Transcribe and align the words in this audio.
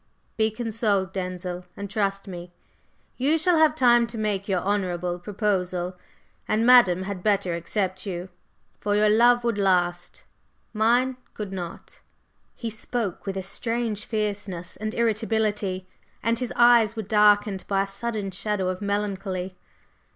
Be 0.35 0.49
consoled, 0.49 1.13
Denzil, 1.13 1.65
and 1.77 1.87
trust 1.87 2.27
me, 2.27 2.51
you 3.17 3.37
shall 3.37 3.59
have 3.59 3.75
time 3.75 4.07
to 4.07 4.17
make 4.17 4.47
your 4.47 4.61
honorable 4.61 5.19
proposal, 5.19 5.95
and 6.47 6.65
Madame 6.65 7.03
had 7.03 7.21
better 7.21 7.53
accept 7.53 8.07
you, 8.07 8.29
for 8.79 8.95
your 8.95 9.09
love 9.11 9.43
would 9.43 9.59
last, 9.59 10.23
mine 10.73 11.17
could 11.35 11.53
not!" 11.53 11.99
He 12.55 12.71
spoke 12.71 13.27
with 13.27 13.37
a 13.37 13.43
strange 13.43 14.05
fierceness 14.05 14.75
and 14.75 14.95
irritability, 14.95 15.87
and 16.23 16.39
his 16.39 16.51
eyes 16.55 16.95
were 16.95 17.03
darkened 17.03 17.63
by 17.67 17.83
a 17.83 17.85
sudden 17.85 18.31
shadow 18.31 18.69
of 18.69 18.81
melancholy. 18.81 19.55